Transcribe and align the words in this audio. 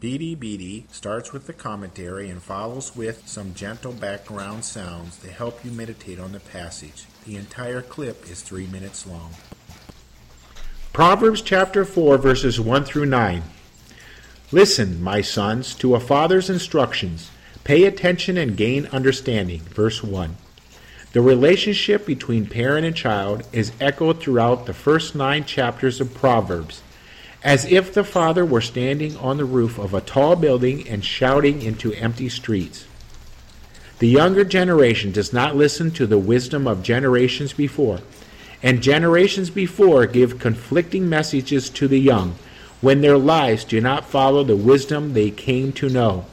BDBD 0.00 0.84
starts 0.92 1.32
with 1.32 1.48
the 1.48 1.52
commentary 1.52 2.30
and 2.30 2.40
follows 2.40 2.94
with 2.94 3.26
some 3.26 3.52
gentle 3.52 3.92
background 3.92 4.64
sounds 4.64 5.16
to 5.18 5.28
help 5.28 5.64
you 5.64 5.72
meditate 5.72 6.20
on 6.20 6.30
the 6.30 6.38
passage. 6.38 7.06
The 7.26 7.34
entire 7.34 7.82
clip 7.82 8.30
is 8.30 8.40
three 8.40 8.68
minutes 8.68 9.08
long. 9.08 9.32
Proverbs 10.92 11.42
chapter 11.42 11.84
4, 11.84 12.16
verses 12.16 12.60
1 12.60 12.84
through 12.84 13.06
9. 13.06 13.42
Listen, 14.52 15.02
my 15.02 15.20
sons, 15.20 15.74
to 15.74 15.96
a 15.96 16.00
father's 16.00 16.48
instructions. 16.48 17.32
Pay 17.64 17.84
attention 17.84 18.38
and 18.38 18.56
gain 18.56 18.86
understanding. 18.86 19.60
Verse 19.62 20.04
1. 20.04 20.36
The 21.12 21.20
relationship 21.20 22.06
between 22.06 22.46
parent 22.46 22.86
and 22.86 22.94
child 22.94 23.42
is 23.52 23.72
echoed 23.80 24.20
throughout 24.20 24.66
the 24.66 24.74
first 24.74 25.16
nine 25.16 25.44
chapters 25.44 26.00
of 26.00 26.14
Proverbs, 26.14 26.82
as 27.42 27.64
if 27.66 27.94
the 27.94 28.04
father 28.04 28.44
were 28.44 28.60
standing 28.60 29.16
on 29.16 29.36
the 29.36 29.44
roof 29.44 29.78
of 29.78 29.94
a 29.94 30.00
tall 30.00 30.36
building 30.36 30.88
and 30.88 31.04
shouting 31.04 31.62
into 31.62 31.92
empty 31.94 32.28
streets. 32.28 32.86
The 34.00 34.08
younger 34.08 34.44
generation 34.44 35.12
does 35.12 35.32
not 35.32 35.56
listen 35.56 35.90
to 35.92 36.06
the 36.06 36.18
wisdom 36.18 36.66
of 36.66 36.82
generations 36.82 37.52
before 37.52 38.00
and 38.62 38.82
generations 38.82 39.50
before 39.50 40.06
give 40.06 40.38
conflicting 40.38 41.08
messages 41.08 41.70
to 41.70 41.86
the 41.86 42.00
young 42.00 42.34
when 42.80 43.00
their 43.00 43.18
lives 43.18 43.64
do 43.64 43.80
not 43.80 44.04
follow 44.04 44.44
the 44.44 44.56
wisdom 44.56 45.12
they 45.12 45.30
came 45.30 45.72
to 45.72 45.88
know. 45.88 46.26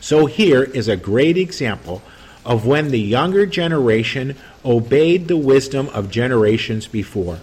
So 0.00 0.26
here 0.26 0.62
is 0.62 0.88
a 0.88 0.96
great 0.96 1.36
example 1.36 2.02
of 2.44 2.66
when 2.66 2.90
the 2.90 3.00
younger 3.00 3.44
generation 3.46 4.36
obeyed 4.64 5.26
the 5.26 5.36
wisdom 5.36 5.88
of 5.88 6.10
generations 6.10 6.86
before. 6.86 7.40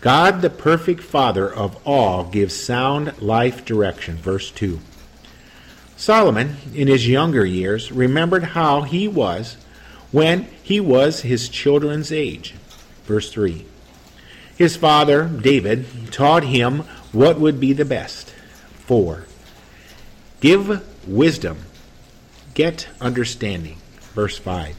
God, 0.00 0.42
the 0.42 0.50
perfect 0.50 1.02
Father 1.02 1.52
of 1.52 1.76
all, 1.86 2.24
gives 2.24 2.54
sound 2.54 3.20
life 3.20 3.64
direction. 3.64 4.16
Verse 4.16 4.50
2. 4.50 4.80
Solomon, 5.96 6.56
in 6.74 6.88
his 6.88 7.08
younger 7.08 7.44
years, 7.44 7.90
remembered 7.90 8.44
how 8.44 8.82
he 8.82 9.08
was 9.08 9.56
when 10.12 10.44
he 10.62 10.78
was 10.78 11.22
his 11.22 11.48
children's 11.48 12.12
age. 12.12 12.54
Verse 13.04 13.32
3. 13.32 13.64
His 14.56 14.76
father, 14.76 15.24
David, 15.24 15.86
taught 16.12 16.44
him 16.44 16.80
what 17.12 17.40
would 17.40 17.58
be 17.58 17.72
the 17.72 17.84
best. 17.84 18.30
4. 18.84 19.26
Give 20.40 20.86
wisdom, 21.08 21.58
get 22.54 22.88
understanding. 23.00 23.78
Verse 24.14 24.38
5. 24.38 24.76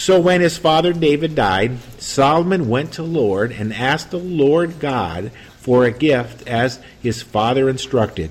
So 0.00 0.18
when 0.18 0.40
his 0.40 0.56
father 0.56 0.94
David 0.94 1.34
died, 1.34 1.76
Solomon 1.98 2.70
went 2.70 2.92
to 2.92 3.02
Lord 3.02 3.52
and 3.52 3.70
asked 3.70 4.10
the 4.10 4.16
Lord 4.16 4.80
God 4.80 5.30
for 5.58 5.84
a 5.84 5.90
gift 5.90 6.48
as 6.48 6.78
his 7.02 7.20
father 7.20 7.68
instructed. 7.68 8.30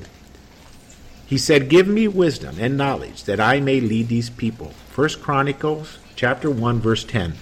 He 1.28 1.38
said, 1.38 1.70
"Give 1.70 1.88
me 1.88 2.08
wisdom 2.08 2.56
and 2.60 2.76
knowledge 2.76 3.26
that 3.26 3.40
I 3.40 3.60
may 3.60 3.80
lead 3.80 4.08
these 4.08 4.32
people." 4.32 4.74
1 4.96 5.22
Chronicles 5.22 6.00
chapter 6.16 6.50
1 6.50 6.82
verse 6.82 7.04
10. 7.04 7.34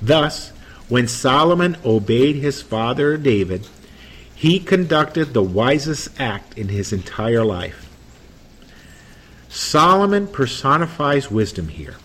Thus, 0.00 0.52
when 0.88 1.08
Solomon 1.08 1.76
obeyed 1.84 2.36
his 2.36 2.62
father 2.62 3.16
David, 3.16 3.66
he 4.36 4.60
conducted 4.60 5.34
the 5.34 5.42
wisest 5.42 6.10
act 6.16 6.56
in 6.56 6.68
his 6.68 6.92
entire 6.92 7.44
life. 7.44 7.88
Solomon 9.48 10.28
personifies 10.28 11.28
wisdom 11.28 11.66
here. 11.66 11.96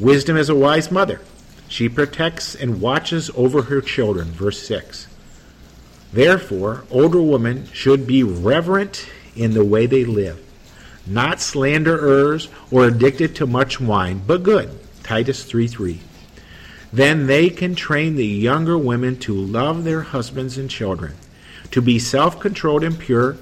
Wisdom 0.00 0.36
is 0.36 0.48
a 0.48 0.54
wise 0.54 0.90
mother. 0.90 1.20
She 1.68 1.88
protects 1.88 2.54
and 2.54 2.80
watches 2.80 3.30
over 3.34 3.62
her 3.62 3.80
children. 3.80 4.28
Verse 4.32 4.66
6. 4.66 5.08
Therefore, 6.12 6.84
older 6.90 7.22
women 7.22 7.66
should 7.72 8.06
be 8.06 8.22
reverent 8.22 9.06
in 9.34 9.54
the 9.54 9.64
way 9.64 9.86
they 9.86 10.04
live, 10.04 10.40
not 11.06 11.40
slanderers 11.40 12.48
or 12.70 12.86
addicted 12.86 13.34
to 13.36 13.46
much 13.46 13.80
wine, 13.80 14.22
but 14.24 14.42
good. 14.42 14.70
Titus 15.02 15.44
3 15.44 15.66
3. 15.66 16.00
Then 16.92 17.26
they 17.26 17.50
can 17.50 17.74
train 17.74 18.14
the 18.14 18.26
younger 18.26 18.78
women 18.78 19.18
to 19.20 19.34
love 19.34 19.82
their 19.82 20.02
husbands 20.02 20.56
and 20.56 20.70
children, 20.70 21.16
to 21.72 21.82
be 21.82 21.98
self 21.98 22.38
controlled 22.38 22.84
and 22.84 22.96
pure, 22.96 23.36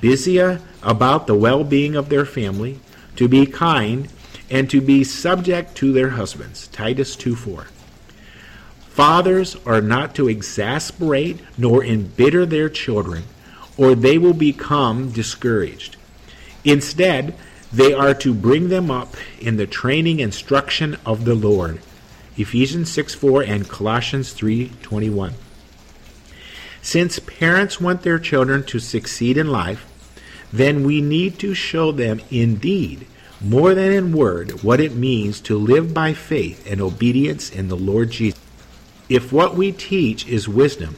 busy 0.00 0.38
about 0.38 1.28
the 1.28 1.36
well 1.36 1.62
being 1.62 1.94
of 1.94 2.08
their 2.08 2.26
family, 2.26 2.80
to 3.14 3.28
be 3.28 3.46
kind, 3.46 4.08
and 4.50 4.70
to 4.70 4.80
be 4.80 5.04
subject 5.04 5.74
to 5.76 5.92
their 5.92 6.10
husbands. 6.10 6.68
Titus 6.68 7.16
2 7.16 7.34
4. 7.34 7.66
Fathers 8.88 9.56
are 9.66 9.80
not 9.80 10.14
to 10.14 10.28
exasperate 10.28 11.40
nor 11.58 11.84
embitter 11.84 12.46
their 12.46 12.68
children, 12.68 13.24
or 13.76 13.94
they 13.94 14.16
will 14.16 14.32
become 14.32 15.10
discouraged. 15.10 15.96
Instead, 16.64 17.34
they 17.72 17.92
are 17.92 18.14
to 18.14 18.32
bring 18.32 18.68
them 18.68 18.90
up 18.90 19.16
in 19.40 19.56
the 19.56 19.66
training 19.66 20.22
and 20.22 20.32
instruction 20.32 20.96
of 21.04 21.24
the 21.24 21.34
Lord. 21.34 21.80
Ephesians 22.36 22.90
6 22.90 23.14
4 23.14 23.42
and 23.42 23.68
Colossians 23.68 24.32
3 24.32 24.70
21. 24.82 25.34
Since 26.82 27.18
parents 27.18 27.80
want 27.80 28.02
their 28.02 28.18
children 28.18 28.64
to 28.64 28.78
succeed 28.78 29.36
in 29.36 29.48
life, 29.48 29.84
then 30.52 30.84
we 30.84 31.00
need 31.00 31.38
to 31.40 31.52
show 31.52 31.92
them 31.92 32.20
indeed, 32.30 33.06
more 33.40 33.74
than 33.74 33.92
in 33.92 34.12
word, 34.12 34.62
what 34.62 34.80
it 34.80 34.94
means 34.94 35.40
to 35.42 35.58
live 35.58 35.92
by 35.92 36.14
faith 36.14 36.70
and 36.70 36.80
obedience 36.80 37.50
in 37.50 37.68
the 37.68 37.76
Lord 37.76 38.10
Jesus. 38.10 38.40
If 39.08 39.32
what 39.32 39.54
we 39.54 39.72
teach 39.72 40.26
is 40.26 40.48
wisdom, 40.48 40.96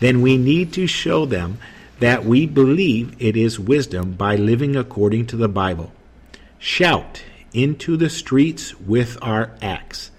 then 0.00 0.22
we 0.22 0.36
need 0.36 0.72
to 0.74 0.86
show 0.86 1.26
them 1.26 1.58
that 1.98 2.24
we 2.24 2.46
believe 2.46 3.16
it 3.18 3.36
is 3.36 3.58
wisdom 3.58 4.12
by 4.12 4.36
living 4.36 4.76
according 4.76 5.26
to 5.26 5.36
the 5.36 5.48
Bible. 5.48 5.92
Shout 6.58 7.24
into 7.52 7.96
the 7.96 8.10
streets 8.10 8.78
with 8.78 9.18
our 9.22 9.50
acts 9.60 10.12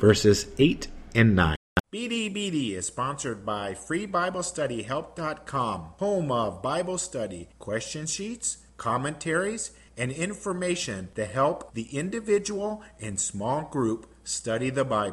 verses 0.00 0.48
8 0.58 0.88
and 1.14 1.36
9. 1.36 1.54
BDBD 1.92 2.72
is 2.72 2.86
sponsored 2.86 3.44
by 3.44 3.74
FreeBibleStudyHelp.com, 3.74 5.80
home 5.98 6.32
of 6.32 6.62
Bible 6.62 6.96
study, 6.98 7.48
question 7.58 8.06
sheets, 8.06 8.58
commentaries, 8.76 9.72
and 9.96 10.12
information 10.12 11.08
to 11.14 11.24
help 11.24 11.74
the 11.74 11.88
individual 11.96 12.82
and 13.00 13.18
small 13.18 13.62
group 13.62 14.06
study 14.24 14.70
the 14.70 14.84
Bible. 14.84 15.08